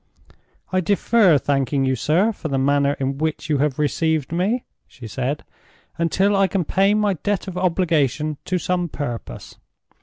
"I 0.73 0.81
defer 0.81 1.37
thanking 1.37 1.85
you, 1.85 1.95
sir, 1.95 2.31
for 2.31 2.47
the 2.47 2.57
manner 2.57 2.93
in 2.99 3.19
which 3.19 3.51
you 3.51 3.59
have 3.59 3.77
received 3.77 4.31
me," 4.31 4.63
she 4.87 5.05
said, 5.05 5.43
"until 5.95 6.35
I 6.35 6.47
can 6.47 6.65
pay 6.65 6.95
my 6.95 7.13
debt 7.21 7.47
of 7.47 7.55
obligation 7.55 8.37
to 8.45 8.57
some 8.57 8.89
purpose. 8.89 9.59